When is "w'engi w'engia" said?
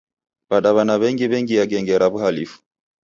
1.01-1.63